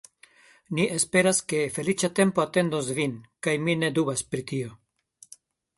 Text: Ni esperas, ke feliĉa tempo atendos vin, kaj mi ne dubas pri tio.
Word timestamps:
Ni 0.77 0.85
esperas, 0.95 1.41
ke 1.53 1.59
feliĉa 1.75 2.11
tempo 2.21 2.45
atendos 2.45 2.91
vin, 3.01 3.17
kaj 3.49 3.55
mi 3.69 3.79
ne 3.85 3.95
dubas 4.01 4.27
pri 4.33 4.49
tio. 4.53 4.77